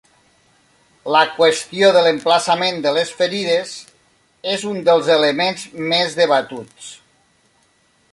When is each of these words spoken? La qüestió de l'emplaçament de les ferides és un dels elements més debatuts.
La 1.15 1.19
qüestió 1.33 1.91
de 1.97 2.01
l'emplaçament 2.07 2.81
de 2.85 2.93
les 2.95 3.11
ferides 3.19 3.73
és 4.55 4.65
un 4.73 4.81
dels 4.89 5.11
elements 5.17 5.67
més 5.93 6.17
debatuts. 6.23 6.89